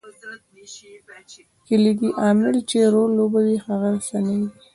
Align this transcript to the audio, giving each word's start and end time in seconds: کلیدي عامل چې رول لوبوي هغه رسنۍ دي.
کلیدي 1.67 2.09
عامل 2.21 2.55
چې 2.69 2.77
رول 2.93 3.09
لوبوي 3.17 3.57
هغه 3.65 3.87
رسنۍ 3.95 4.37
دي. 4.41 4.49